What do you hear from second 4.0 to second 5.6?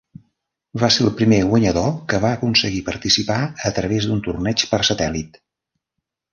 d'un torneig per satèl·lit.